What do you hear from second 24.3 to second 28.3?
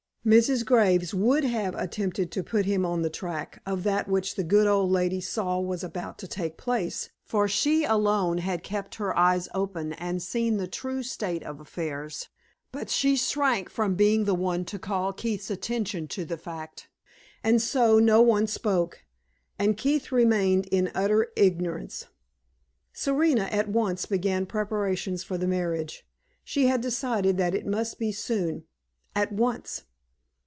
preparations for the marriage. She had decided that it must be